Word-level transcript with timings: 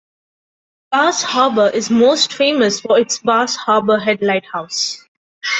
Bass 0.91 1.21
Harbor 1.21 1.69
is 1.69 1.91
most 1.91 2.33
famous 2.33 2.79
for 2.79 2.97
its 2.99 3.19
Bass 3.19 3.55
Harbor 3.55 3.99
Head 3.99 4.23
Lighthouse. 4.23 5.05